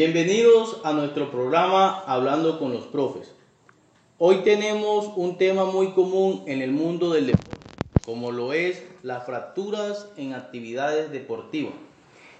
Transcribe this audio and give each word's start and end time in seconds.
Bienvenidos 0.00 0.76
a 0.84 0.92
nuestro 0.92 1.28
programa 1.32 2.04
Hablando 2.06 2.60
con 2.60 2.72
los 2.72 2.84
Profes. 2.84 3.34
Hoy 4.16 4.44
tenemos 4.44 5.10
un 5.16 5.38
tema 5.38 5.64
muy 5.64 5.90
común 5.90 6.44
en 6.46 6.62
el 6.62 6.70
mundo 6.70 7.10
del 7.10 7.26
deporte, 7.26 7.66
como 8.04 8.30
lo 8.30 8.52
es 8.52 8.84
las 9.02 9.26
fracturas 9.26 10.06
en 10.16 10.34
actividades 10.34 11.10
deportivas. 11.10 11.72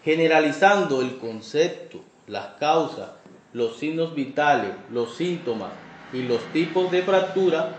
Generalizando 0.05 1.03
el 1.03 1.19
concepto, 1.19 1.99
las 2.29 2.47
causas, 2.61 3.11
los 3.53 3.77
signos 3.77 4.15
vitales, 4.15 4.71
los 4.93 5.17
síntomas 5.17 5.73
y 6.13 6.23
los 6.23 6.41
tipos 6.53 6.93
de 6.93 7.03
fractura, 7.03 7.73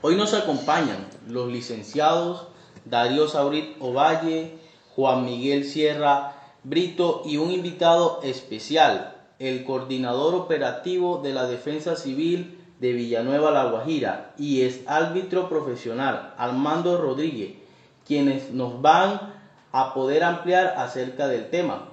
hoy 0.00 0.14
nos 0.14 0.32
acompañan 0.32 1.08
los 1.26 1.50
licenciados 1.50 2.46
Darío 2.84 3.26
Saurit 3.26 3.78
Ovalle, 3.80 4.60
Juan 4.94 5.24
Miguel 5.24 5.64
Sierra 5.64 6.35
Brito 6.68 7.22
y 7.24 7.36
un 7.36 7.52
invitado 7.52 8.18
especial, 8.24 9.14
el 9.38 9.62
coordinador 9.62 10.34
operativo 10.34 11.20
de 11.22 11.32
la 11.32 11.46
Defensa 11.46 11.94
Civil 11.94 12.58
de 12.80 12.92
Villanueva 12.92 13.52
La 13.52 13.66
Guajira 13.66 14.34
y 14.36 14.62
es 14.62 14.80
árbitro 14.88 15.48
profesional 15.48 16.34
Armando 16.36 17.00
Rodríguez, 17.00 17.54
quienes 18.04 18.50
nos 18.50 18.82
van 18.82 19.32
a 19.70 19.94
poder 19.94 20.24
ampliar 20.24 20.74
acerca 20.76 21.28
del 21.28 21.50
tema. 21.50 21.84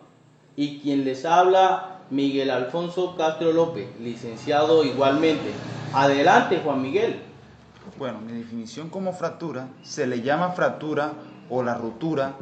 Y 0.56 0.80
quien 0.80 1.06
les 1.06 1.24
habla, 1.24 2.00
Miguel 2.10 2.50
Alfonso 2.50 3.16
Castro 3.16 3.54
López, 3.54 3.88
licenciado 4.00 4.84
igualmente. 4.84 5.52
Adelante, 5.94 6.62
Juan 6.64 6.82
Miguel. 6.82 7.22
Bueno, 8.00 8.22
mi 8.22 8.32
definición 8.32 8.90
como 8.90 9.14
fractura 9.14 9.68
se 9.84 10.08
le 10.08 10.24
llama 10.24 10.54
fractura 10.54 11.14
o 11.52 11.62
la 11.62 11.76
ruptura 11.76 12.34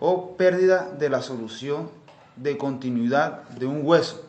o 0.00 0.36
pérdida 0.36 0.90
de 0.98 1.08
la 1.08 1.22
solución 1.22 1.90
de 2.36 2.58
continuidad 2.58 3.42
de 3.50 3.66
un 3.66 3.80
hueso. 3.84 4.22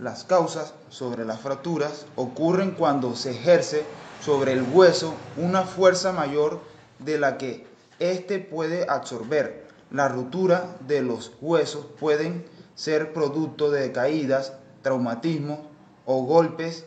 Las 0.00 0.24
causas 0.24 0.74
sobre 0.88 1.24
las 1.24 1.40
fracturas 1.40 2.06
ocurren 2.16 2.72
cuando 2.72 3.14
se 3.14 3.30
ejerce 3.30 3.84
sobre 4.20 4.52
el 4.52 4.62
hueso 4.62 5.14
una 5.36 5.62
fuerza 5.62 6.12
mayor 6.12 6.60
de 6.98 7.18
la 7.18 7.38
que 7.38 7.66
éste 7.98 8.38
puede 8.38 8.88
absorber. 8.88 9.66
La 9.90 10.08
ruptura 10.08 10.76
de 10.86 11.02
los 11.02 11.32
huesos 11.40 11.86
pueden 12.00 12.44
ser 12.74 13.12
producto 13.12 13.70
de 13.70 13.92
caídas, 13.92 14.54
traumatismos 14.82 15.60
o 16.06 16.24
golpes 16.24 16.86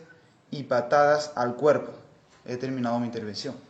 y 0.50 0.64
patadas 0.64 1.32
al 1.34 1.56
cuerpo. 1.56 1.92
He 2.44 2.56
terminado 2.56 2.98
mi 2.98 3.06
intervención. 3.06 3.67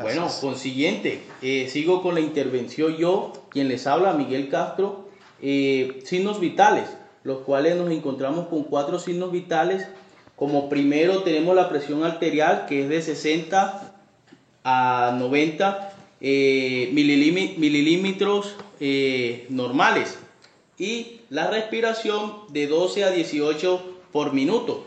Bueno, 0.00 0.30
consiguiente, 0.40 1.20
eh, 1.42 1.68
sigo 1.68 2.00
con 2.02 2.14
la 2.14 2.20
intervención 2.20 2.96
yo, 2.96 3.32
quien 3.50 3.68
les 3.68 3.86
habla, 3.86 4.14
Miguel 4.14 4.48
Castro. 4.48 5.06
Eh, 5.42 6.00
signos 6.04 6.40
vitales, 6.40 6.88
los 7.24 7.40
cuales 7.40 7.76
nos 7.76 7.90
encontramos 7.90 8.48
con 8.48 8.64
cuatro 8.64 8.98
signos 8.98 9.30
vitales. 9.32 9.86
Como 10.34 10.70
primero 10.70 11.22
tenemos 11.24 11.54
la 11.54 11.68
presión 11.68 12.04
arterial, 12.04 12.64
que 12.66 12.84
es 12.84 12.88
de 12.88 13.02
60 13.02 13.94
a 14.64 15.16
90 15.18 15.92
eh, 16.22 16.88
mililímetros 16.94 18.56
normales. 19.50 20.18
Y 20.78 21.20
la 21.28 21.50
respiración 21.50 22.32
de 22.48 22.66
12 22.66 23.04
a 23.04 23.10
18 23.10 23.82
por 24.10 24.32
minuto. 24.32 24.86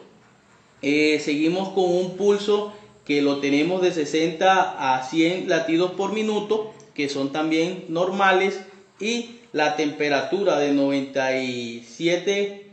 seguimos 0.82 1.70
con 1.70 1.86
un 1.86 2.18
pulso 2.18 2.74
que 3.06 3.22
lo 3.22 3.38
tenemos 3.38 3.82
de 3.82 3.92
60 3.92 4.96
a 4.96 5.04
100 5.04 5.48
latidos 5.48 5.92
por 5.92 6.14
minuto, 6.14 6.74
que 6.94 7.08
son 7.08 7.32
también 7.32 7.86
normales, 7.88 8.60
y 9.00 9.36
la 9.52 9.76
temperatura 9.76 10.60
de 10.60 10.74
97 10.74 12.66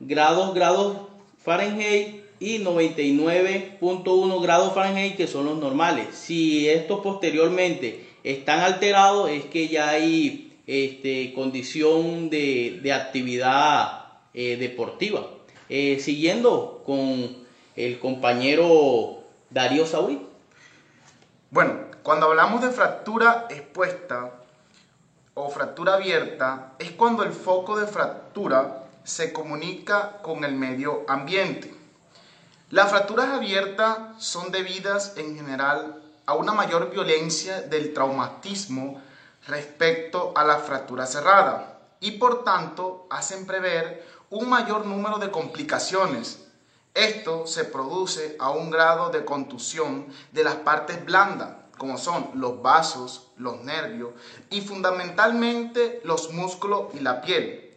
grados, 0.00 0.54
grados 0.54 0.98
Fahrenheit 1.38 2.22
y 2.40 2.58
99.1 2.58 4.42
grados 4.42 4.74
Fahrenheit, 4.74 5.16
que 5.16 5.26
son 5.26 5.46
los 5.46 5.58
normales. 5.58 6.06
Si 6.12 6.68
estos 6.68 7.00
posteriormente 7.00 8.04
están 8.22 8.60
alterados, 8.60 9.30
es 9.30 9.44
que 9.46 9.68
ya 9.68 9.90
hay 9.90 10.52
este, 10.66 11.32
condición 11.32 12.28
de, 12.30 12.92
actividad 12.92 14.04
eh, 14.34 14.56
deportiva. 14.56 15.30
Eh, 15.70 15.98
siguiendo 16.00 16.82
con 16.84 17.36
el 17.76 17.98
compañero 17.98 19.17
Darío 19.50 19.86
Saúl. 19.86 20.28
Bueno, 21.50 21.78
cuando 22.02 22.26
hablamos 22.26 22.60
de 22.60 22.70
fractura 22.70 23.46
expuesta 23.48 24.32
o 25.32 25.48
fractura 25.48 25.94
abierta, 25.94 26.74
es 26.78 26.90
cuando 26.92 27.22
el 27.22 27.32
foco 27.32 27.78
de 27.78 27.86
fractura 27.86 28.84
se 29.04 29.32
comunica 29.32 30.18
con 30.20 30.44
el 30.44 30.54
medio 30.54 31.04
ambiente. 31.08 31.74
Las 32.70 32.90
fracturas 32.90 33.30
abiertas 33.30 33.98
son 34.18 34.50
debidas 34.52 35.14
en 35.16 35.34
general 35.36 36.02
a 36.26 36.34
una 36.34 36.52
mayor 36.52 36.90
violencia 36.90 37.62
del 37.62 37.94
traumatismo 37.94 39.00
respecto 39.46 40.34
a 40.36 40.44
la 40.44 40.58
fractura 40.58 41.06
cerrada 41.06 41.78
y 42.00 42.12
por 42.12 42.44
tanto 42.44 43.06
hacen 43.08 43.46
prever 43.46 44.06
un 44.28 44.50
mayor 44.50 44.84
número 44.84 45.16
de 45.16 45.30
complicaciones 45.30 46.47
esto 46.94 47.46
se 47.46 47.64
produce 47.64 48.36
a 48.38 48.50
un 48.50 48.70
grado 48.70 49.10
de 49.10 49.24
contusión 49.24 50.06
de 50.32 50.44
las 50.44 50.56
partes 50.56 51.04
blandas, 51.04 51.50
como 51.76 51.96
son 51.96 52.30
los 52.34 52.60
vasos, 52.60 53.28
los 53.36 53.60
nervios 53.62 54.10
y 54.50 54.62
fundamentalmente 54.62 56.00
los 56.04 56.32
músculos 56.32 56.94
y 56.94 57.00
la 57.00 57.20
piel. 57.20 57.76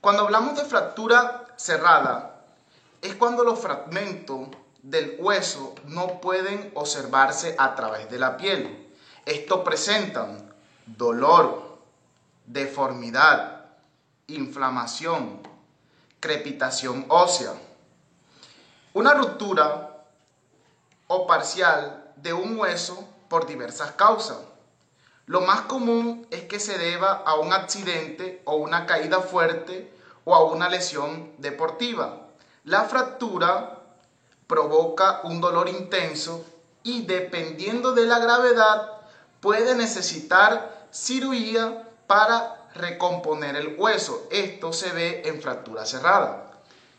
Cuando 0.00 0.24
hablamos 0.24 0.56
de 0.56 0.64
fractura 0.64 1.54
cerrada, 1.56 2.44
es 3.02 3.14
cuando 3.14 3.44
los 3.44 3.58
fragmentos 3.58 4.48
del 4.82 5.16
hueso 5.18 5.74
no 5.86 6.20
pueden 6.20 6.72
observarse 6.74 7.54
a 7.58 7.74
través 7.74 8.10
de 8.10 8.18
la 8.18 8.36
piel. 8.36 8.92
Esto 9.24 9.62
presentan 9.64 10.52
dolor, 10.86 11.78
deformidad, 12.46 13.66
inflamación, 14.28 15.40
crepitación 16.20 17.04
ósea 17.08 17.54
una 18.96 19.12
ruptura 19.12 20.06
o 21.06 21.26
parcial 21.26 22.14
de 22.16 22.32
un 22.32 22.58
hueso 22.58 23.06
por 23.28 23.46
diversas 23.46 23.90
causas. 23.90 24.38
Lo 25.26 25.42
más 25.42 25.60
común 25.62 26.26
es 26.30 26.44
que 26.44 26.58
se 26.58 26.78
deba 26.78 27.12
a 27.26 27.34
un 27.34 27.52
accidente 27.52 28.40
o 28.46 28.56
una 28.56 28.86
caída 28.86 29.20
fuerte 29.20 29.92
o 30.24 30.34
a 30.34 30.44
una 30.44 30.70
lesión 30.70 31.30
deportiva. 31.36 32.28
La 32.64 32.84
fractura 32.84 33.82
provoca 34.46 35.20
un 35.24 35.42
dolor 35.42 35.68
intenso 35.68 36.42
y 36.82 37.02
dependiendo 37.02 37.92
de 37.92 38.06
la 38.06 38.18
gravedad 38.18 38.92
puede 39.40 39.74
necesitar 39.74 40.86
cirugía 40.90 41.86
para 42.06 42.70
recomponer 42.72 43.56
el 43.56 43.76
hueso. 43.78 44.26
Esto 44.30 44.72
se 44.72 44.90
ve 44.92 45.20
en 45.26 45.42
fractura 45.42 45.84
cerrada 45.84 46.45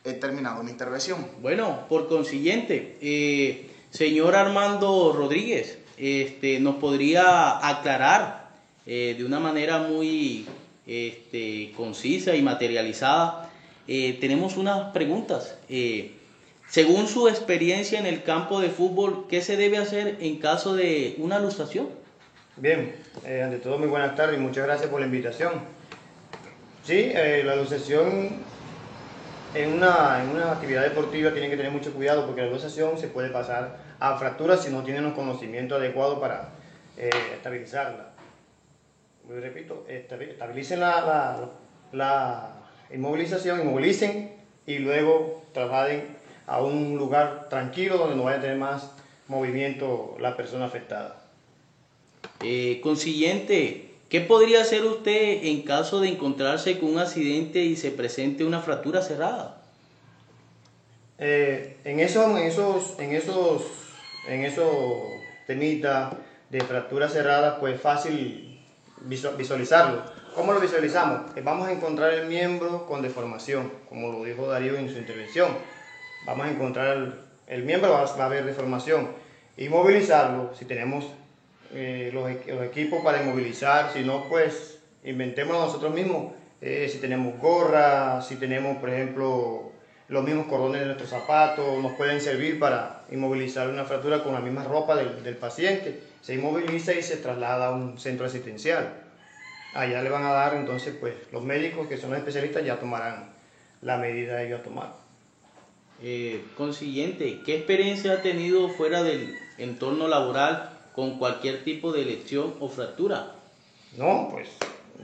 he 0.10 0.14
terminado 0.14 0.64
mi 0.64 0.72
intervención. 0.72 1.28
Bueno, 1.42 1.86
por 1.90 2.08
consiguiente, 2.08 2.98
eh, 3.02 3.70
señor 3.90 4.36
Armando 4.36 5.14
Rodríguez, 5.14 5.80
este, 5.98 6.60
nos 6.60 6.76
podría 6.76 7.68
aclarar 7.68 8.50
eh, 8.86 9.16
de 9.18 9.26
una 9.26 9.40
manera 9.40 9.80
muy 9.80 10.48
este, 10.86 11.74
concisa 11.76 12.36
y 12.36 12.42
materializada. 12.42 13.50
Eh, 13.88 14.18
tenemos 14.20 14.58
unas 14.58 14.92
preguntas. 14.92 15.58
según 16.70 17.08
su 17.08 17.28
experiencia 17.28 18.00
en 18.00 18.06
el 18.06 18.24
campo 18.24 18.60
de 18.60 18.70
fútbol, 18.70 19.26
¿qué 19.30 19.42
se 19.42 19.56
debe 19.56 19.78
hacer 19.78 20.18
en 20.20 20.38
caso 20.38 20.76
de 20.76 21.16
una 21.18 21.40
luxación? 21.40 21.88
Bien, 22.58 22.96
ante 23.24 23.58
todo 23.60 23.78
muy 23.78 23.88
buenas 23.88 24.16
tardes 24.16 24.38
y 24.38 24.42
muchas 24.42 24.66
gracias 24.66 24.90
por 24.90 25.00
la 25.00 25.06
invitación. 25.06 25.54
Sí, 26.84 27.12
la 27.14 27.56
luxación 27.56 28.42
en 29.54 29.74
una, 29.74 30.24
en 30.24 30.30
una 30.30 30.52
actividad 30.52 30.84
deportiva 30.84 31.32
tienen 31.32 31.50
que 31.50 31.58
tener 31.58 31.72
mucho 31.72 31.94
cuidado 31.94 32.26
porque 32.26 32.42
la 32.42 32.50
luxación 32.50 32.98
se 32.98 33.08
puede 33.08 33.30
pasar 33.30 33.78
a 34.00 34.18
fracturas 34.18 34.64
si 34.64 34.72
no 34.72 34.84
tienen 34.84 35.04
los 35.04 35.14
conocimientos 35.14 35.80
adecuados 35.80 36.20
para 36.20 36.50
eh, 36.98 37.10
estabilizarla. 37.34 38.10
repito, 39.30 39.86
estabilicen 39.88 40.80
la, 40.80 41.50
la, 41.92 42.54
inmovilización, 42.92 43.62
inmovilicen 43.62 44.32
y 44.66 44.80
luego 44.80 45.44
trasladen 45.54 46.18
a 46.46 46.62
un 46.62 46.98
lugar 46.98 47.48
tranquilo 47.50 47.98
donde 47.98 48.16
no 48.16 48.24
vaya 48.24 48.38
a 48.38 48.42
tener 48.42 48.58
más 48.58 48.92
movimiento 49.28 50.16
la 50.20 50.38
persona 50.38 50.66
afectada. 50.66 51.22
Eh, 52.42 52.80
consiguiente, 52.82 53.87
¿Qué 54.10 54.22
podría 54.22 54.62
hacer 54.62 54.86
usted 54.86 55.44
en 55.44 55.64
caso 55.64 56.00
de 56.00 56.10
encontrarse 56.10 56.80
con 56.80 56.94
un 56.94 57.00
accidente 57.00 57.60
y 57.60 57.76
se 57.76 57.92
presente 57.92 58.46
una 58.46 58.62
fractura 58.62 59.02
cerrada? 59.02 59.62
Eh, 61.18 61.78
en, 61.84 62.00
eso, 62.00 62.38
en 62.38 62.46
esos, 62.46 62.98
en 63.00 63.14
esos, 63.14 63.64
en 64.30 64.46
esos 64.46 64.72
temitas 65.46 66.14
de 66.50 66.62
fractura 66.62 67.10
cerrada, 67.10 67.60
pues 67.60 67.82
fácil 67.82 68.62
visualizarlo. 69.02 70.04
¿Cómo 70.36 70.54
lo 70.54 70.60
visualizamos? 70.60 71.36
Eh, 71.36 71.42
vamos 71.44 71.68
a 71.68 71.72
encontrar 71.72 72.14
el 72.14 72.28
miembro 72.28 72.86
con 72.86 73.02
deformación, 73.02 73.72
como 73.90 74.12
lo 74.12 74.24
dijo 74.24 74.48
Darío 74.48 74.78
en 74.78 74.90
su 74.90 74.98
intervención. 74.98 75.50
Vamos 76.26 76.46
a 76.46 76.52
encontrar 76.52 77.14
el, 77.48 77.64
miembro, 77.64 77.92
va, 77.92 78.04
a 78.04 78.26
haber 78.26 78.46
deformación. 78.46 79.10
Y 79.58 79.68
movilizarlo, 79.68 80.54
si 80.54 80.66
tenemos 80.66 81.06
eh, 81.74 82.12
los, 82.14 82.30
equipos 82.64 83.04
para 83.04 83.22
inmovilizar, 83.22 83.92
si 83.94 84.04
no, 84.04 84.28
pues 84.30 84.80
inventémoslo 85.04 85.66
nosotros 85.66 85.94
mismos. 85.94 86.34
Eh, 86.62 86.90
si 86.92 87.00
tenemos 87.00 87.40
gorra, 87.40 88.22
si 88.22 88.36
tenemos, 88.38 88.78
por 88.78 88.90
ejemplo, 88.90 89.72
los 90.08 90.24
mismos 90.24 90.48
cordones 90.48 90.82
de 90.82 90.86
nuestros 90.88 91.10
zapatos, 91.10 91.82
nos 91.82 91.94
pueden 91.94 92.20
servir 92.22 92.60
para 92.60 93.04
inmovilizar 93.12 93.70
una 93.70 93.86
fractura 93.86 94.24
con 94.24 94.34
la 94.34 94.40
misma 94.40 94.64
ropa 94.64 94.96
del, 94.96 95.38
paciente. 95.38 96.02
Se 96.22 96.34
inmoviliza 96.34 96.94
y 96.94 97.04
se 97.04 97.18
traslada 97.18 97.68
a 97.68 97.72
un 97.72 98.00
centro 98.00 98.26
asistencial 98.26 99.04
allá 99.78 100.02
le 100.02 100.10
van 100.10 100.26
a 100.26 100.32
dar 100.32 100.56
entonces 100.56 100.96
pues 101.00 101.14
los 101.32 101.44
médicos 101.44 101.88
que 101.88 101.98
son 101.98 102.10
los 102.10 102.20
especialistas 102.20 102.66
ya 102.66 102.80
tomarán 102.80 103.30
la 103.82 103.98
medida 103.98 104.42
ellos 104.42 104.62
a 104.62 104.64
tomar. 104.64 104.96
Eh, 106.02 106.44
consiguiente, 106.56 107.42
¿qué 107.46 107.58
experiencia 107.58 108.14
ha 108.14 108.22
tenido 108.22 108.70
fuera 108.70 109.04
del 109.04 109.36
entorno 109.58 110.08
laboral 110.08 110.77
con 110.98 111.20
cualquier 111.20 111.64
tipo 111.64 111.92
de 111.92 112.06
lesión 112.06 112.56
o 112.60 112.68
fractura? 112.68 113.36
No, 113.98 114.30
pues 114.32 114.48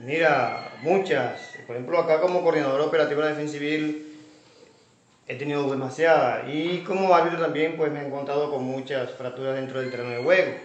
mira, 0.00 0.72
muchas. 0.82 1.40
Por 1.68 1.76
ejemplo, 1.76 2.00
acá 2.00 2.20
como 2.20 2.42
coordinador 2.42 2.80
operativo 2.80 3.20
de 3.20 3.28
la 3.28 3.30
defensa 3.30 3.52
civil 3.52 4.18
he 5.28 5.36
tenido 5.36 5.70
demasiadas. 5.70 6.48
Y 6.52 6.80
como 6.80 7.14
árbitro 7.14 7.40
también 7.40 7.76
pues 7.76 7.92
me 7.92 8.00
he 8.00 8.06
encontrado 8.08 8.50
con 8.50 8.64
muchas 8.64 9.12
fracturas 9.12 9.54
dentro 9.54 9.80
del 9.80 9.92
terreno 9.92 10.10
de 10.10 10.24
juego. 10.24 10.56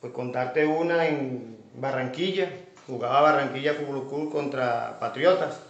Pues 0.00 0.12
contarte 0.12 0.66
una 0.66 1.06
en 1.06 1.58
Barranquilla, 1.76 2.50
jugaba 2.88 3.20
Barranquilla 3.20 3.74
Fútbol 3.74 4.08
Club 4.08 4.32
contra 4.32 4.98
Patriotas. 4.98 5.60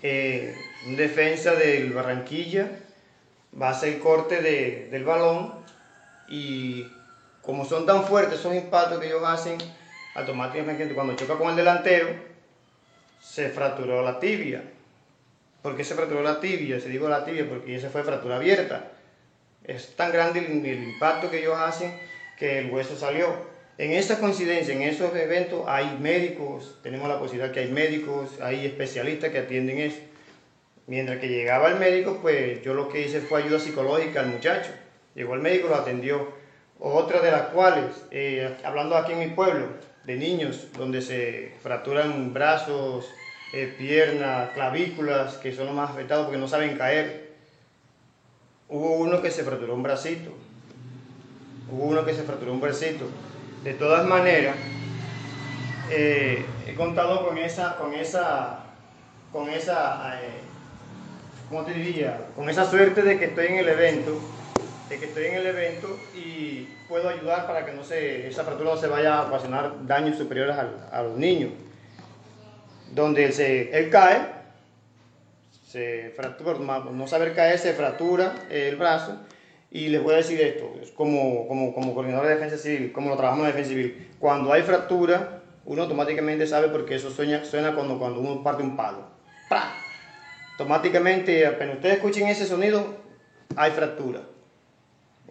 Eh, 0.00 0.54
un 0.86 0.96
defensa 0.96 1.54
del 1.54 1.92
Barranquilla 1.92 2.70
va 3.60 3.68
a 3.68 3.72
hacer 3.72 3.98
corte 3.98 4.40
de, 4.40 4.88
del 4.90 5.04
balón 5.04 5.52
y 6.30 6.86
como 7.46 7.64
son 7.64 7.86
tan 7.86 8.04
fuertes 8.04 8.40
esos 8.40 8.54
impactos 8.54 8.98
que 8.98 9.06
ellos 9.06 9.22
hacen, 9.24 9.56
automáticamente 10.14 10.94
cuando 10.94 11.14
choca 11.14 11.38
con 11.38 11.50
el 11.50 11.56
delantero, 11.56 12.08
se 13.20 13.48
fracturó 13.48 14.02
la 14.02 14.18
tibia. 14.18 14.62
¿Por 15.62 15.76
qué 15.76 15.84
se 15.84 15.94
fracturó 15.94 16.22
la 16.22 16.40
tibia? 16.40 16.80
Se 16.80 16.88
digo 16.88 17.08
la 17.08 17.24
tibia 17.24 17.48
porque 17.48 17.76
esa 17.76 17.88
fue 17.88 18.02
fractura 18.02 18.36
abierta. 18.36 18.92
Es 19.64 19.96
tan 19.96 20.12
grande 20.12 20.40
el 20.40 20.82
impacto 20.82 21.30
que 21.30 21.38
ellos 21.38 21.56
hacen 21.56 21.98
que 22.38 22.58
el 22.58 22.70
hueso 22.70 22.96
salió. 22.96 23.34
En 23.78 23.92
esta 23.92 24.18
coincidencia, 24.18 24.74
en 24.74 24.82
esos 24.82 25.14
eventos, 25.14 25.64
hay 25.66 25.98
médicos, 26.00 26.78
tenemos 26.82 27.08
la 27.08 27.18
posibilidad 27.18 27.52
que 27.52 27.60
hay 27.60 27.70
médicos, 27.70 28.40
hay 28.40 28.64
especialistas 28.64 29.30
que 29.30 29.38
atienden 29.38 29.78
eso. 29.78 29.98
Mientras 30.86 31.18
que 31.18 31.28
llegaba 31.28 31.68
el 31.68 31.76
médico, 31.76 32.20
pues 32.22 32.62
yo 32.62 32.72
lo 32.72 32.88
que 32.88 33.02
hice 33.02 33.20
fue 33.20 33.42
ayuda 33.42 33.58
psicológica 33.58 34.20
al 34.20 34.28
muchacho. 34.28 34.70
Llegó 35.14 35.34
el 35.34 35.40
médico, 35.40 35.68
lo 35.68 35.74
atendió. 35.74 36.45
Otra 36.78 37.20
de 37.20 37.30
las 37.30 37.48
cuales, 37.48 38.04
eh, 38.10 38.56
hablando 38.64 38.96
aquí 38.96 39.12
en 39.12 39.20
mi 39.20 39.28
pueblo, 39.28 39.68
de 40.04 40.16
niños, 40.16 40.68
donde 40.76 41.02
se 41.02 41.54
fracturan 41.62 42.32
brazos, 42.32 43.10
eh, 43.52 43.74
piernas, 43.78 44.50
clavículas, 44.50 45.34
que 45.38 45.52
son 45.52 45.66
los 45.66 45.74
más 45.74 45.90
afectados 45.90 46.26
porque 46.26 46.38
no 46.38 46.48
saben 46.48 46.76
caer. 46.76 47.34
Hubo 48.68 48.96
uno 48.96 49.22
que 49.22 49.30
se 49.30 49.42
fracturó 49.42 49.74
un 49.74 49.82
bracito. 49.82 50.30
Hubo 51.70 51.84
uno 51.84 52.04
que 52.04 52.14
se 52.14 52.22
fracturó 52.22 52.52
un 52.52 52.60
bracito 52.60 53.06
de 53.66 53.74
todas 53.74 54.06
maneras, 54.06 54.54
eh, 55.90 56.44
he 56.68 56.74
contado 56.76 57.26
con 57.26 57.36
esa, 57.36 57.76
con 57.76 57.94
esa, 57.94 58.60
con 59.32 59.50
esa, 59.50 60.20
eh, 60.22 60.38
¿cómo 61.48 61.64
te 61.64 61.74
diría? 61.74 62.28
Con 62.36 62.48
esa 62.48 62.64
suerte 62.64 63.02
de 63.02 63.18
que 63.18 63.24
estoy 63.24 63.46
en 63.46 63.56
el 63.56 63.68
evento, 63.68 64.20
de 64.88 64.98
que 64.98 65.06
estoy 65.06 65.26
en 65.26 65.34
el 65.34 65.46
evento 65.46 65.98
y 66.14 66.68
puedo 66.88 67.08
ayudar 67.08 67.46
para 67.46 67.64
que 67.64 67.72
no 67.72 67.82
se, 67.82 68.28
esa 68.28 68.44
fractura 68.44 68.70
no 68.70 68.76
se 68.76 68.86
vaya 68.86 69.18
a 69.18 69.26
ocasionar 69.26 69.86
daños 69.86 70.16
superiores 70.16 70.56
a, 70.56 71.02
los 71.02 71.16
niños. 71.16 71.50
Donde 72.92 73.32
se, 73.32 73.76
él 73.76 73.90
cae, 73.90 74.26
se 75.66 76.12
fractura, 76.14 76.58
no 76.58 77.06
saber 77.08 77.34
caer, 77.34 77.58
se 77.58 77.72
fractura 77.72 78.34
el 78.48 78.76
brazo 78.76 79.18
y 79.70 79.88
les 79.88 80.02
voy 80.02 80.14
a 80.14 80.18
decir 80.18 80.40
esto, 80.40 80.72
como, 80.94 81.48
como, 81.48 81.74
como 81.74 81.92
coordinador 81.92 82.26
de 82.26 82.34
defensa 82.34 82.56
civil, 82.56 82.92
como 82.92 83.10
lo 83.10 83.16
trabajamos 83.16 83.46
en 83.46 83.52
defensa 83.52 83.70
civil, 83.70 84.08
cuando 84.20 84.52
hay 84.52 84.62
fractura, 84.62 85.42
uno 85.64 85.82
automáticamente 85.82 86.46
sabe 86.46 86.68
porque 86.68 86.94
eso 86.94 87.10
suena, 87.10 87.44
suena 87.44 87.74
cuando, 87.74 87.98
cuando 87.98 88.20
uno 88.20 88.42
parte 88.42 88.62
un 88.62 88.76
palo. 88.76 89.04
¡Pra! 89.48 89.74
Automáticamente, 90.52 91.44
apenas 91.44 91.76
ustedes 91.76 91.96
escuchen 91.96 92.28
ese 92.28 92.46
sonido, 92.46 92.94
hay 93.56 93.72
fractura. 93.72 94.20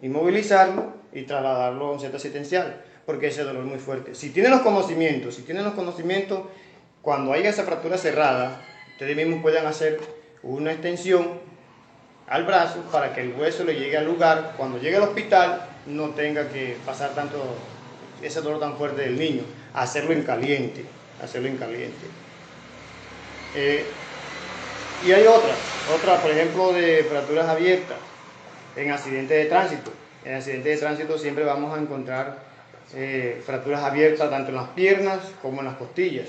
Inmovilizarlo 0.02 0.92
y 1.12 1.22
trasladarlo 1.22 1.86
a 1.86 1.92
un 1.92 2.00
centro 2.00 2.18
asistencial, 2.18 2.82
porque 3.06 3.28
ese 3.28 3.44
dolor 3.44 3.64
es 3.64 3.70
muy 3.70 3.78
fuerte. 3.78 4.14
Si 4.14 4.30
tienen 4.30 4.52
los 4.52 4.60
conocimientos, 4.60 5.34
si 5.34 5.42
tienen 5.42 5.64
los 5.64 5.74
conocimientos, 5.74 6.42
cuando 7.00 7.32
haya 7.32 7.50
esa 7.50 7.64
fractura 7.64 7.96
cerrada, 7.96 8.60
ustedes 8.92 9.16
mismos 9.16 9.40
puedan 9.40 9.66
hacer 9.66 10.00
una 10.42 10.72
extensión 10.72 11.40
al 12.26 12.44
brazo 12.44 12.82
para 12.92 13.14
que 13.14 13.22
el 13.22 13.32
hueso 13.34 13.64
le 13.64 13.74
llegue 13.74 13.96
al 13.96 14.04
lugar, 14.04 14.54
cuando 14.56 14.78
llegue 14.78 14.96
al 14.96 15.04
hospital 15.04 15.66
no 15.86 16.10
tenga 16.10 16.48
que 16.48 16.76
pasar 16.84 17.14
tanto 17.14 17.38
ese 18.22 18.40
dolor 18.40 18.60
tan 18.60 18.76
fuerte 18.76 19.02
del 19.02 19.18
niño, 19.18 19.42
hacerlo 19.74 20.12
en 20.12 20.22
caliente, 20.22 20.84
hacerlo 21.22 21.48
en 21.48 21.56
caliente. 21.56 22.06
Eh, 23.54 23.84
y 25.06 25.12
hay 25.12 25.26
otras, 25.26 25.56
otras 25.94 26.20
por 26.20 26.30
ejemplo 26.30 26.72
de 26.72 27.04
fracturas 27.04 27.48
abiertas 27.48 27.98
en 28.76 28.90
accidentes 28.90 29.36
de 29.36 29.44
tránsito. 29.46 29.90
En 30.24 30.34
accidentes 30.34 30.74
de 30.74 30.86
tránsito 30.86 31.18
siempre 31.18 31.44
vamos 31.44 31.76
a 31.76 31.80
encontrar 31.80 32.38
eh, 32.94 33.42
fracturas 33.44 33.82
abiertas 33.82 34.30
tanto 34.30 34.50
en 34.50 34.56
las 34.56 34.68
piernas 34.70 35.18
como 35.42 35.60
en 35.60 35.66
las 35.66 35.76
costillas. 35.76 36.28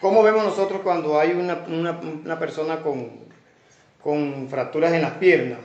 ¿Cómo 0.00 0.22
vemos 0.22 0.44
nosotros 0.44 0.80
cuando 0.82 1.18
hay 1.18 1.30
una, 1.30 1.64
una 1.66 2.38
persona 2.38 2.80
con 2.80 3.22
con 4.02 4.48
fracturas 4.48 4.92
en 4.92 5.02
las 5.02 5.12
piernas. 5.12 5.58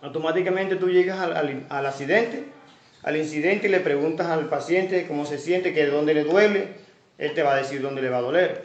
Automáticamente 0.00 0.76
tú 0.76 0.88
llegas 0.88 1.18
al, 1.20 1.86
accidente, 1.86 2.44
al 3.02 3.16
incidente 3.16 3.68
y 3.68 3.70
le 3.70 3.80
preguntas 3.80 4.28
al 4.28 4.48
paciente 4.48 5.06
cómo 5.06 5.26
se 5.26 5.38
siente, 5.38 5.72
que 5.72 5.86
dónde 5.86 6.14
le 6.14 6.24
duele, 6.24 6.68
él 7.18 7.34
te 7.34 7.42
va 7.42 7.54
a 7.54 7.56
decir 7.56 7.82
dónde 7.82 8.02
le 8.02 8.08
va 8.08 8.18
a 8.18 8.22
doler. 8.22 8.62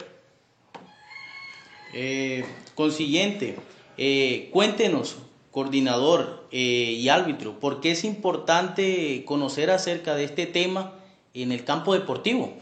Eh, 1.94 2.44
consiguiente, 2.74 3.56
eh, 3.96 4.48
cuéntenos, 4.52 5.18
coordinador 5.58 6.44
eh, 6.52 6.56
y 6.56 7.08
árbitro, 7.08 7.58
¿por 7.58 7.80
qué 7.80 7.90
es 7.90 8.04
importante 8.04 9.24
conocer 9.24 9.70
acerca 9.70 10.14
de 10.14 10.22
este 10.22 10.46
tema 10.46 10.92
en 11.34 11.50
el 11.50 11.64
campo 11.64 11.94
deportivo? 11.94 12.54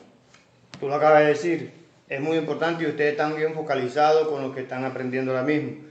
Tú 0.80 0.88
lo 0.88 0.94
acabas 0.94 1.20
de 1.20 1.26
decir, 1.26 1.72
es 2.08 2.20
muy 2.20 2.38
importante 2.38 2.84
y 2.84 2.86
ustedes 2.86 3.12
están 3.12 3.36
bien 3.36 3.54
focalizados 3.54 4.28
con 4.28 4.42
lo 4.42 4.54
que 4.54 4.62
están 4.62 4.84
aprendiendo 4.84 5.32
ahora 5.32 5.44
mismo 5.44 5.86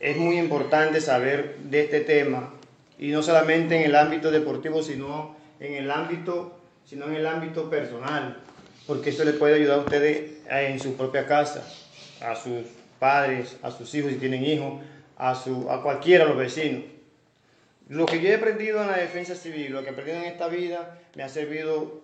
es 0.00 0.16
muy 0.16 0.38
importante 0.38 1.00
saber 1.00 1.58
de 1.64 1.82
este 1.82 2.00
tema 2.00 2.54
y 2.98 3.08
no 3.08 3.22
solamente 3.22 3.76
en 3.76 3.82
el 3.82 3.94
ámbito 3.94 4.30
deportivo, 4.30 4.82
sino 4.82 5.36
en 5.60 5.74
el 5.74 5.90
ámbito, 5.90 6.58
sino 6.86 7.06
en 7.06 7.16
el 7.16 7.26
ámbito 7.26 7.68
personal, 7.68 8.38
porque 8.86 9.10
eso 9.10 9.24
le 9.24 9.34
puede 9.34 9.56
ayudar 9.56 9.80
a 9.80 9.82
ustedes 9.82 10.38
en 10.48 10.80
su 10.80 10.96
propia 10.96 11.26
casa, 11.26 11.62
a 12.22 12.34
sus 12.34 12.66
padres, 12.98 13.56
a 13.62 13.70
sus 13.70 13.94
hijos 13.94 14.10
si 14.10 14.18
tienen 14.18 14.44
hijos, 14.44 14.80
a, 15.20 15.34
su, 15.34 15.70
a 15.70 15.82
cualquiera, 15.82 16.24
a 16.24 16.28
los 16.28 16.36
vecinos. 16.38 16.84
Lo 17.88 18.06
que 18.06 18.20
yo 18.20 18.28
he 18.30 18.34
aprendido 18.34 18.80
en 18.80 18.88
la 18.88 18.96
defensa 18.96 19.34
civil, 19.34 19.72
lo 19.72 19.82
que 19.82 19.88
he 19.88 19.92
aprendido 19.92 20.18
en 20.18 20.24
esta 20.24 20.48
vida, 20.48 20.98
me 21.14 21.22
ha 21.22 21.28
servido 21.28 22.00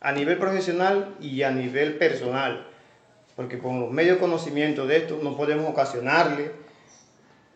a 0.00 0.12
nivel 0.12 0.38
profesional 0.38 1.16
y 1.20 1.42
a 1.42 1.50
nivel 1.50 1.96
personal, 1.98 2.66
porque 3.34 3.58
con 3.58 3.80
los 3.80 3.90
medios 3.90 4.18
conocimientos 4.18 4.86
de 4.86 4.98
esto 4.98 5.18
no 5.20 5.36
podemos 5.36 5.68
ocasionarle 5.68 6.52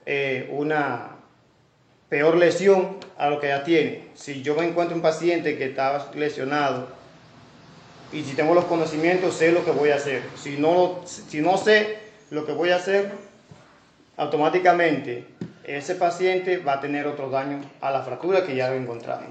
eh, 0.05 0.49
una 0.51 1.17
peor 2.09 2.37
lesión 2.37 2.97
a 3.19 3.31
lo 3.31 3.39
que 3.39 3.49
ya 3.49 3.63
tiene. 3.63 4.09
Si 4.15 4.43
yo 4.43 4.57
me 4.57 4.67
encuentro 4.67 4.97
un 4.97 5.03
paciente 5.03 5.57
que 5.57 5.67
está 5.67 6.11
lesionado 6.15 6.89
y 8.13 8.25
si 8.25 8.35
tengo 8.35 8.55
los 8.55 8.65
conocimientos, 8.65 9.35
sé 9.35 9.53
lo 9.53 9.65
que 9.65 9.71
voy 9.71 9.91
a 9.91 9.97
hacer. 9.97 10.23
Si 10.43 10.57
no, 10.57 11.03
si 11.05 11.41
no 11.41 11.57
sé 11.57 11.99
lo 12.31 12.47
que 12.47 12.53
voy 12.53 12.71
a 12.71 12.77
hacer, 12.77 13.13
automáticamente 14.19 15.25
ese 15.65 15.95
paciente 15.95 16.59
va 16.59 16.75
a 16.75 16.81
tener 16.81 17.07
otro 17.07 17.31
daño 17.31 17.63
a 17.81 17.91
la 17.91 18.03
fractura 18.03 18.45
que 18.45 18.57
ya 18.57 18.69
lo 18.69 18.77
encontramos. 18.77 19.31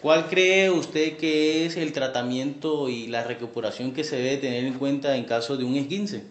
¿Cuál 0.00 0.28
cree 0.28 0.68
usted 0.68 1.16
que 1.16 1.64
es 1.64 1.76
el 1.76 1.92
tratamiento 1.92 2.88
y 2.88 3.06
la 3.06 3.22
recuperación 3.24 3.92
que 3.92 4.04
se 4.04 4.16
debe 4.16 4.36
tener 4.36 4.64
en 4.64 4.74
cuenta 4.74 5.16
en 5.16 5.24
caso 5.24 5.56
de 5.56 5.64
un 5.64 5.76
esguince? 5.76 6.24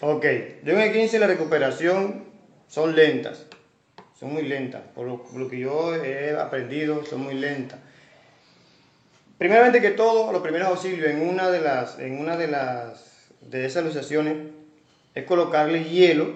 Ok, 0.00 0.24
de 0.24 0.74
un 0.74 0.80
E15 0.80 1.18
la 1.18 1.28
recuperación 1.28 2.24
son 2.68 2.96
lentas, 2.96 3.46
son 4.18 4.32
muy 4.32 4.42
lentas, 4.42 4.82
por 4.94 5.06
lo, 5.06 5.48
que 5.48 5.60
yo 5.60 5.94
he 5.94 6.36
aprendido 6.36 7.04
son 7.06 7.22
muy 7.22 7.34
lentas. 7.34 7.78
Primeramente 9.38 9.80
que 9.80 9.90
todo, 9.90 10.32
los 10.32 10.42
primeros 10.42 10.68
auxilios 10.68 11.08
en 11.08 11.28
una 11.28 11.48
de 11.48 11.60
las, 11.60 11.98
en 11.98 12.18
una 12.18 12.36
de 12.36 12.48
las, 12.48 13.19
de 13.40 13.66
esas 13.66 13.84
luxaciones 13.84 14.36
es 15.14 15.24
colocarle 15.24 15.84
hielo, 15.84 16.34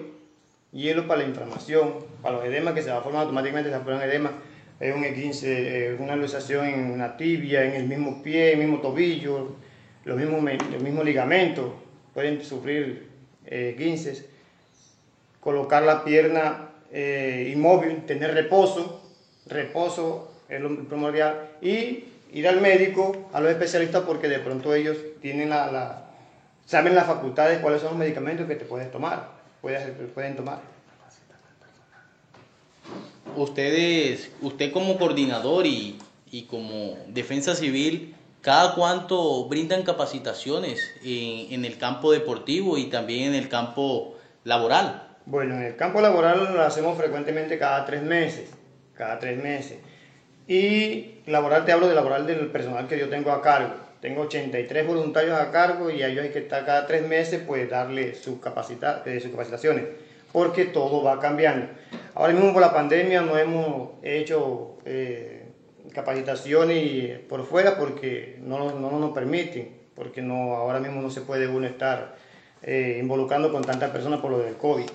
hielo 0.71 1.07
para 1.07 1.21
la 1.21 1.27
inflamación, 1.27 1.93
para 2.21 2.37
los 2.37 2.45
edemas 2.45 2.73
que 2.73 2.81
se 2.81 2.91
va 2.91 2.97
a 2.97 3.01
formar 3.01 3.21
automáticamente, 3.21 3.71
se 3.71 3.79
forman 3.79 4.01
edema, 4.01 4.31
es 4.79 4.93
un 4.93 5.03
E15, 5.03 5.99
una 5.99 6.15
luxación 6.15 6.65
en 6.65 6.91
una 6.91 7.15
tibia, 7.15 7.63
en 7.63 7.73
el 7.73 7.87
mismo 7.87 8.21
pie, 8.21 8.53
el 8.53 8.59
mismo 8.59 8.79
tobillo, 8.79 9.55
los 10.03 10.17
mismos, 10.17 10.43
los 10.71 10.81
mismos 10.81 11.05
ligamentos, 11.05 11.71
pueden 12.13 12.43
sufrir 12.43 13.07
eh, 13.45 13.75
15, 13.77 14.25
colocar 15.39 15.83
la 15.83 16.03
pierna 16.03 16.69
eh, 16.91 17.51
inmóvil, 17.53 18.05
tener 18.05 18.33
reposo, 18.33 19.01
reposo 19.47 20.31
es 20.49 20.61
lo 20.61 20.75
primordial, 20.87 21.51
y 21.61 22.05
ir 22.33 22.47
al 22.47 22.61
médico, 22.61 23.29
a 23.33 23.39
los 23.39 23.51
especialistas, 23.51 24.03
porque 24.03 24.27
de 24.27 24.39
pronto 24.39 24.73
ellos 24.73 24.97
tienen 25.21 25.49
la, 25.49 26.09
saben 26.65 26.95
las 26.95 27.05
facultades, 27.05 27.59
cuáles 27.59 27.81
son 27.81 27.91
los 27.91 27.99
medicamentos 27.99 28.47
que 28.47 28.55
te 28.55 28.65
puedes 28.65 28.91
tomar, 28.91 29.29
puedes, 29.61 29.89
pueden 30.13 30.35
tomar. 30.35 30.59
Ustedes, 33.35 34.31
usted 34.41 34.71
como 34.71 34.97
coordinador 34.97 35.65
y, 35.65 35.99
y 36.31 36.43
como 36.43 36.95
defensa 37.07 37.55
civil, 37.55 38.15
¿Cada 38.45 38.75
cuánto 38.75 39.45
brindan 39.45 39.81
capacitaciones 39.81 40.93
en, 41.03 41.51
en, 41.51 41.65
el 41.65 41.79
campo 41.79 42.11
deportivo 42.11 42.77
y 42.77 42.91
también 42.91 43.29
en 43.29 43.33
el 43.33 43.49
campo 43.49 44.17
laboral? 44.43 45.17
Bueno, 45.25 45.55
en 45.55 45.63
el 45.63 45.75
campo 45.75 45.99
laboral 45.99 46.53
lo 46.53 46.61
hacemos 46.61 46.95
frecuentemente 46.95 47.57
cada 47.57 47.85
tres 47.85 48.03
meses, 48.03 48.51
cada 48.93 49.17
tres 49.17 49.41
meses. 49.41 49.79
Y 50.47 51.21
laboral, 51.25 51.65
te 51.65 51.71
hablo 51.71 51.87
de 51.87 51.95
laboral 51.95 52.27
del 52.27 52.47
personal 52.47 52.87
que 52.87 52.99
yo 52.99 53.09
tengo 53.09 53.31
a 53.31 53.41
cargo. 53.41 53.73
Tengo 54.01 54.21
83 54.21 54.85
voluntarios 54.85 55.39
a 55.39 55.51
cargo 55.51 55.89
y 55.89 56.03
a 56.03 56.07
ellos 56.07 56.25
hay 56.25 56.31
que 56.31 56.39
estar 56.39 56.65
cada 56.65 56.85
tres 56.85 57.07
meses, 57.07 57.41
pues 57.45 57.69
darle 57.69 58.13
sus, 58.13 58.39
capacita 58.39 59.01
eh, 59.05 59.19
sus 59.19 59.31
capacitaciones, 59.31 59.85
porque 60.31 60.65
todo 60.65 61.03
va 61.03 61.19
cambiando. 61.19 61.67
Ahora 62.13 62.33
mismo 62.33 62.53
por 62.53 62.61
la 62.61 62.73
pandemia 62.73 63.21
no 63.21 63.37
hemos 63.37 63.91
hecho... 64.03 64.77
Eh, 64.85 65.45
capacitaciones 65.95 67.19
por 67.21 67.45
fuera 67.45 67.77
porque 67.77 68.37
no, 68.41 68.77
no, 68.77 68.99
nos 68.99 69.11
permiten, 69.11 69.69
porque 69.95 70.21
no, 70.21 70.55
ahora 70.55 70.79
mismo 70.79 71.01
no 71.01 71.09
se 71.09 71.21
puede 71.21 71.47
uno 71.47 71.65
estar 71.65 72.15
eh, 72.61 72.97
involucrando 73.01 73.51
con 73.51 73.63
tantas 73.63 73.91
personas 73.91 74.19
por 74.19 74.31
lo 74.31 74.39
del 74.39 74.55
COVID. 74.55 74.85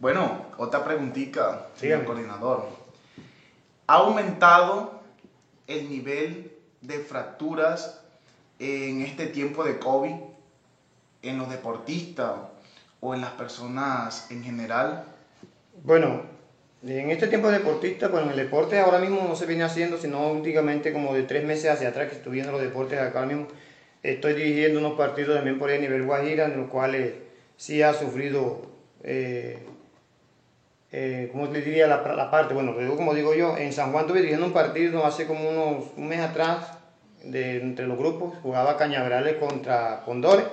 Bueno, 0.00 0.46
otra 0.58 0.84
preguntita, 0.84 1.68
señor 1.76 2.04
coordinador. 2.04 2.68
¿Ha 3.86 3.94
aumentado 3.94 5.00
el 5.66 5.88
nivel 5.88 6.52
de 6.80 6.98
fracturas 7.00 8.00
en 8.58 9.02
este 9.02 9.26
tiempo 9.26 9.64
de 9.64 9.78
COVID? 9.78 10.28
en 11.22 11.38
los 11.38 11.50
deportistas 11.50 12.32
o 13.00 13.14
en 13.14 13.20
las 13.20 13.30
personas 13.30 14.30
en 14.30 14.42
general? 14.42 15.04
Bueno, 15.84 16.22
en 16.84 17.10
este 17.10 17.28
tiempo 17.28 17.48
de 17.48 17.58
deportista, 17.58 18.06
en 18.06 18.30
el 18.30 18.36
deporte 18.36 18.78
ahora 18.78 18.98
mismo 18.98 19.24
no 19.26 19.36
se 19.36 19.46
viene 19.46 19.64
haciendo, 19.64 19.98
sino 19.98 20.30
últimamente 20.30 20.92
como 20.92 21.14
de 21.14 21.24
tres 21.24 21.44
meses 21.44 21.70
hacia 21.70 21.88
atrás 21.88 22.08
que 22.08 22.16
estoy 22.16 22.32
viendo 22.32 22.52
los 22.52 22.60
deportes 22.60 22.98
acá 23.00 23.26
mismo. 23.26 23.46
Estoy 24.02 24.34
dirigiendo 24.34 24.78
unos 24.78 24.96
partidos 24.96 25.36
también 25.36 25.58
por 25.58 25.70
a 25.70 25.78
nivel 25.78 26.04
Guajira, 26.04 26.46
en 26.46 26.56
los 26.56 26.70
cuales 26.70 27.14
sí 27.56 27.82
ha 27.82 27.92
sufrido, 27.92 28.62
eh, 29.02 29.58
eh, 30.92 31.28
¿cómo 31.32 31.46
le 31.46 31.60
diría 31.60 31.86
la, 31.86 32.30
parte? 32.30 32.54
Bueno, 32.54 32.74
como 32.96 33.14
digo 33.14 33.34
yo, 33.34 33.56
en 33.56 33.72
San 33.72 33.92
Juan 33.92 34.04
estuve 34.04 34.18
dirigiendo 34.18 34.46
un 34.46 34.52
partido 34.52 35.04
hace 35.04 35.26
como 35.26 35.48
unos 35.48 35.84
un 35.96 36.08
mes 36.08 36.20
atrás, 36.20 36.78
de, 37.24 37.60
entre 37.60 37.86
los 37.86 37.98
grupos, 37.98 38.34
jugaba 38.42 38.76
Cañaverales 38.76 39.36
contra 39.36 40.02
Condores 40.04 40.46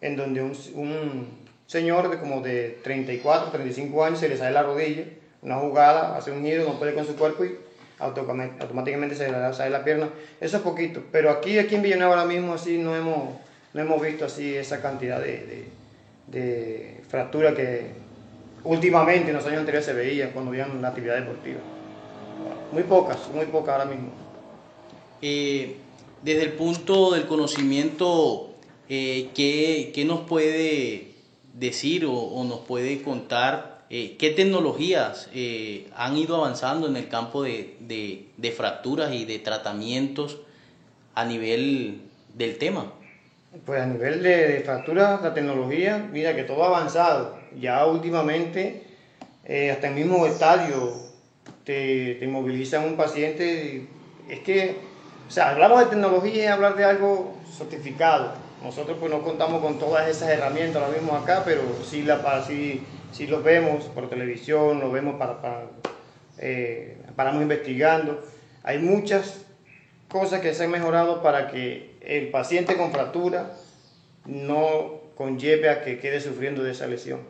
en 0.00 0.16
donde 0.16 0.42
un, 0.42 1.46
señor 1.66 2.10
de 2.10 2.18
como 2.18 2.40
de 2.40 2.78
34, 2.84 3.50
35 3.50 4.04
años 4.04 4.20
se 4.20 4.28
le 4.28 4.36
sale 4.36 4.52
la 4.52 4.62
rodilla, 4.62 5.04
una 5.42 5.56
jugada, 5.56 6.16
hace 6.16 6.30
un 6.30 6.44
giro, 6.44 6.64
no 6.64 6.78
puede 6.78 6.94
con 6.94 7.06
su 7.06 7.16
cuerpo 7.16 7.44
y 7.44 7.56
automáticamente 7.98 9.16
se 9.16 9.30
le 9.30 9.52
sale 9.52 9.70
la 9.70 9.84
pierna. 9.84 10.10
Eso 10.40 10.58
es 10.58 10.62
poquito, 10.62 11.02
pero 11.10 11.30
aquí, 11.30 11.58
aquí 11.58 11.74
en 11.74 11.82
Villanueva 11.82 12.14
ahora 12.14 12.26
mismo 12.26 12.54
así 12.54 12.78
no 12.78 12.94
hemos, 12.94 13.34
no 13.74 13.80
hemos 13.80 14.00
visto 14.00 14.26
así 14.26 14.54
esa 14.54 14.80
cantidad 14.80 15.20
de, 15.20 15.68
de, 16.28 17.00
fractura 17.08 17.54
que 17.54 17.90
últimamente 18.64 19.30
en 19.30 19.36
los 19.36 19.46
años 19.46 19.60
anteriores 19.60 19.86
se 19.86 19.92
veía 19.92 20.32
cuando 20.32 20.50
había 20.50 20.66
la 20.66 20.88
actividad 20.88 21.16
deportiva. 21.16 21.60
Muy 22.72 22.82
pocas, 22.82 23.18
muy 23.34 23.46
pocas 23.46 23.74
ahora 23.74 23.84
mismo. 23.86 24.10
Eh, 25.22 25.76
desde 26.22 26.42
el 26.42 26.52
punto 26.52 27.12
del 27.12 27.26
conocimiento 27.26 28.56
eh, 28.88 29.30
¿qué, 29.34 30.04
nos 30.06 30.20
puede 30.20 31.14
decir 31.54 32.06
o, 32.06 32.44
nos 32.44 32.60
puede 32.60 33.02
contar 33.02 33.84
eh, 33.90 34.16
qué 34.18 34.30
tecnologías 34.30 35.28
eh, 35.34 35.88
han 35.96 36.16
ido 36.16 36.36
avanzando 36.36 36.86
en 36.86 36.96
el 36.96 37.08
campo 37.08 37.42
de, 37.42 37.76
de, 37.80 38.52
fracturas 38.52 39.12
y 39.12 39.24
de 39.24 39.38
tratamientos 39.40 40.38
a 41.14 41.24
nivel 41.24 42.02
del 42.34 42.58
tema? 42.58 42.92
Pues 43.64 43.80
a 43.80 43.86
nivel 43.86 44.22
de, 44.22 44.60
fracturas, 44.64 45.22
la 45.22 45.34
tecnología, 45.34 46.08
mira 46.12 46.34
que 46.34 46.44
todo 46.44 46.64
ha 46.64 46.68
avanzado. 46.68 47.38
Ya 47.58 47.86
últimamente, 47.86 48.84
hasta 49.72 49.88
el 49.88 49.94
mismo 49.94 50.26
estadio, 50.26 50.92
te, 51.64 52.16
te 52.16 52.24
inmovilizan 52.24 52.84
un 52.84 52.96
paciente. 52.96 53.86
Es 54.28 54.40
que, 54.40 54.76
o 55.26 55.30
sea, 55.30 55.50
hablamos 55.50 55.80
de 55.80 55.86
tecnología 55.86 56.44
y 56.44 56.46
hablar 56.46 56.76
de 56.76 56.84
algo 56.84 57.34
certificado 57.56 58.46
nosotros 58.62 58.96
pues 58.98 59.12
no 59.12 59.22
contamos 59.22 59.62
con 59.62 59.78
todas 59.78 60.08
esas 60.08 60.30
herramientas 60.30 60.82
ahora 60.82 60.96
mismo 60.96 61.14
acá, 61.14 61.42
pero 61.44 61.62
sí, 61.84 62.02
la, 62.02 62.42
sí, 62.44 62.82
sí 63.12 63.26
lo 63.26 63.42
vemos 63.42 63.84
por 63.84 64.08
televisión, 64.08 64.80
lo 64.80 64.90
vemos 64.90 65.16
para, 65.16 65.40
para 65.40 65.66
eh, 66.38 66.98
paramos 67.14 67.42
investigando. 67.42 68.22
Hay 68.62 68.78
muchas 68.78 69.44
cosas 70.08 70.40
que 70.40 70.54
se 70.54 70.64
han 70.64 70.70
mejorado 70.70 71.22
para 71.22 71.48
que 71.48 71.95
el 72.06 72.28
paciente 72.30 72.76
con 72.76 72.92
fractura 72.92 73.52
no 74.24 75.00
conlleve 75.16 75.68
a 75.68 75.82
que 75.82 75.98
quede 75.98 76.20
sufriendo 76.20 76.62
de 76.62 76.72
esa 76.72 76.86
lesión. 76.86 77.20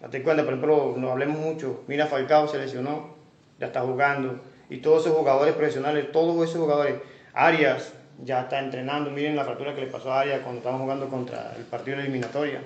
Date 0.00 0.22
cuenta, 0.22 0.42
por 0.44 0.54
ejemplo, 0.54 0.94
no 0.96 1.10
hablemos 1.10 1.38
mucho, 1.38 1.84
mira 1.86 2.06
Falcao 2.06 2.48
se 2.48 2.58
lesionó, 2.58 3.14
ya 3.60 3.68
está 3.68 3.82
jugando, 3.82 4.40
y 4.68 4.78
todos 4.78 5.04
esos 5.04 5.16
jugadores 5.16 5.54
profesionales, 5.54 6.10
todos 6.12 6.48
esos 6.48 6.60
jugadores, 6.60 6.96
Arias, 7.34 7.92
ya 8.24 8.42
está 8.42 8.58
entrenando. 8.58 9.10
Miren 9.10 9.36
la 9.36 9.44
fractura 9.44 9.74
que 9.74 9.82
le 9.82 9.86
pasó 9.88 10.12
a 10.12 10.20
Aria 10.20 10.42
cuando 10.42 10.58
estaban 10.58 10.80
jugando 10.80 11.08
contra 11.08 11.54
el 11.56 11.64
partido 11.64 11.96
de 11.96 12.04
eliminatoria. 12.04 12.62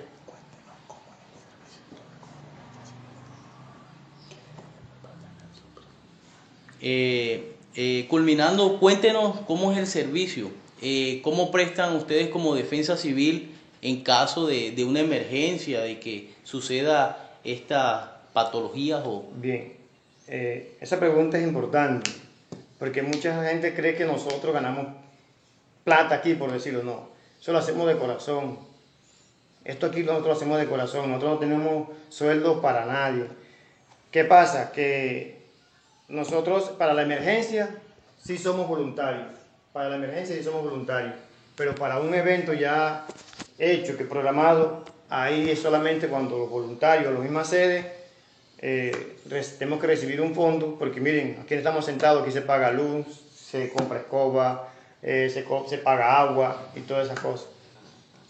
Eh, 6.79 7.55
eh, 7.75 8.05
culminando, 8.09 8.79
cuéntenos 8.79 9.41
cómo 9.41 9.71
es 9.71 9.79
el 9.79 9.87
servicio, 9.87 10.51
eh, 10.81 11.21
cómo 11.23 11.51
prestan 11.51 11.95
ustedes 11.95 12.29
como 12.29 12.55
defensa 12.55 12.97
civil 12.97 13.55
en 13.81 14.03
caso 14.03 14.47
de, 14.47 14.71
de 14.71 14.85
una 14.85 14.99
emergencia, 15.01 15.81
de 15.81 15.99
que 15.99 16.33
suceda 16.43 17.31
esta 17.43 18.21
patología 18.33 18.99
o... 19.05 19.25
Bien, 19.35 19.73
esa 20.27 20.99
pregunta 20.99 21.37
es 21.37 21.47
importante, 21.47 22.11
porque 22.79 23.01
mucha 23.01 23.47
gente 23.49 23.73
cree 23.73 23.95
que 23.95 24.05
nosotros 24.05 24.53
ganamos 24.53 24.87
plata 25.83 26.15
aquí, 26.15 26.33
por 26.33 26.51
decirlo, 26.51 26.83
no. 26.83 27.09
Eso 27.39 27.53
lo 27.53 27.59
hacemos 27.59 27.87
de 27.87 27.97
corazón. 27.97 28.59
Esto 29.63 29.85
aquí 29.85 30.01
nosotros 30.01 30.27
lo 30.27 30.33
hacemos 30.33 30.57
de 30.59 30.67
corazón. 30.67 31.09
Nosotros 31.09 31.33
no 31.33 31.39
tenemos 31.39 31.87
sueldo 32.09 32.61
para 32.61 32.85
nadie. 32.85 33.27
¿Qué 34.11 34.25
pasa? 34.25 34.71
Que 34.71 35.45
nosotros 36.09 36.71
para 36.77 36.93
la 36.93 37.03
emergencia 37.03 37.75
sí 38.21 38.37
somos 38.37 38.67
voluntarios. 38.67 39.27
Para 39.77 39.89
la 39.89 39.97
emergencia 39.97 40.35
sí 40.35 40.41
somos 40.43 40.63
voluntarios. 40.63 41.13
Pero 41.55 41.75
para 41.75 41.99
un 41.99 42.11
evento 42.15 42.51
ya 42.51 43.05
hecho, 43.59 43.95
que 43.95 44.05
programado, 44.05 44.83
ahí 45.07 45.51
es 45.51 45.61
solamente 45.61 46.07
cuando 46.07 46.35
los 46.35 46.49
voluntarios, 46.49 47.13
los 47.13 47.21
mismas 47.21 47.47
sedes, 47.47 47.85
eh, 48.57 49.17
tenemos 49.59 49.79
que 49.79 49.85
recibir 49.85 50.19
un 50.19 50.33
fondo, 50.33 50.77
porque 50.79 50.99
miren, 50.99 51.37
aquí 51.43 51.53
estamos 51.53 51.85
sentados, 51.85 52.23
aquí 52.23 52.31
se 52.31 52.41
paga 52.41 52.71
luz, 52.71 53.05
se 53.35 53.69
compra 53.69 53.99
escoba, 53.99 54.67
eh, 55.03 55.29
se, 55.31 55.45
se, 55.69 55.77
paga 55.77 56.21
agua 56.21 56.69
y 56.75 56.79
todas 56.79 57.05
esas 57.05 57.19
cosas. 57.19 57.45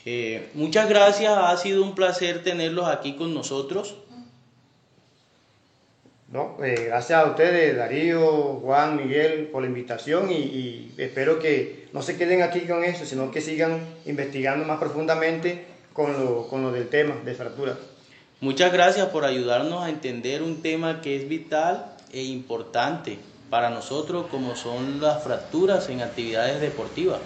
Eh, 0.03 0.49
muchas 0.53 0.89
gracias, 0.89 1.31
ha 1.33 1.55
sido 1.55 1.81
un 1.81 1.95
placer 1.95 2.43
tenerlos 2.43 2.89
aquí 2.89 3.15
con 3.15 3.33
nosotros. 3.33 3.95
No, 6.29 6.57
eh, 6.61 6.87
gracias 6.87 7.23
a 7.23 7.25
ustedes, 7.25 7.77
Darío, 7.77 8.59
Juan, 8.61 8.97
Miguel, 8.97 9.47
por 9.47 9.61
la 9.61 9.69
invitación 9.69 10.29
y, 10.29 10.93
espero 10.97 11.39
que 11.39 11.87
no 11.93 12.01
se 12.01 12.17
queden 12.17 12.41
aquí 12.41 12.61
con 12.61 12.83
eso, 12.83 13.05
sino 13.05 13.31
que 13.31 13.39
sigan 13.39 13.79
investigando 14.05 14.65
más 14.65 14.77
profundamente 14.77 15.65
con 15.93 16.13
lo, 16.13 16.47
con 16.47 16.63
lo 16.63 16.71
del 16.71 16.89
tema 16.89 17.15
de 17.23 17.33
fractura. 17.33 17.77
Muchas 18.41 18.73
gracias 18.73 19.07
por 19.07 19.23
ayudarnos 19.23 19.83
a 19.83 19.89
entender 19.89 20.43
un 20.43 20.61
tema 20.61 21.01
que 21.01 21.15
es 21.15 21.29
vital 21.29 21.95
e 22.11 22.23
importante 22.23 23.17
para 23.49 23.69
nosotros 23.69 24.27
como 24.29 24.55
son 24.55 24.99
las 25.01 25.23
fracturas 25.23 25.89
en 25.89 26.01
actividades 26.01 26.59
deportivas. 26.59 27.19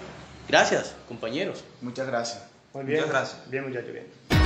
Gracias, 0.48 0.94
compañeros. 1.08 1.64
Muchas 1.80 2.06
gracias. 2.06 2.46
Muy 2.72 2.84
bien. 2.84 3.00
Muchas 3.00 3.12
gracias. 3.12 3.50
Bien, 3.50 3.64
muchachos, 3.64 3.92
bien. 3.92 4.41